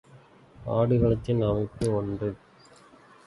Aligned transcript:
ஆடுகளத்தின் 0.69 1.41
அமைப்பு 1.41 1.93
ஒன்று. 1.93 2.29